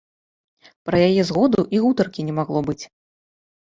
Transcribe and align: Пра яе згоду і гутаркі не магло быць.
Пра 0.89 0.97
яе 1.09 1.21
згоду 1.31 1.67
і 1.75 1.85
гутаркі 1.85 2.21
не 2.31 2.39
магло 2.39 2.59
быць. 2.71 2.83